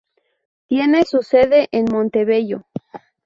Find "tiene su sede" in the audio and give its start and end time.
0.65-1.69